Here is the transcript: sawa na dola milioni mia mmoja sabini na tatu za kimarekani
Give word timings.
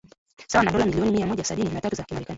sawa 0.47 0.63
na 0.63 0.71
dola 0.71 0.85
milioni 0.85 1.11
mia 1.11 1.25
mmoja 1.25 1.43
sabini 1.43 1.69
na 1.69 1.81
tatu 1.81 1.95
za 1.95 2.03
kimarekani 2.03 2.29